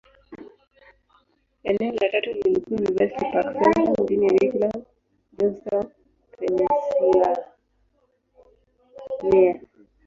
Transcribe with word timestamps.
Eneo 1.69 1.91
la 1.95 2.07
tatu 2.11 2.29
lililokuwa 2.33 2.79
University 2.79 3.25
Park 3.33 3.61
Centre, 3.63 4.03
mjini 4.03 4.29
Richland, 4.37 4.83
Johnstown, 5.37 5.85
Pennyslvania. 6.39 7.45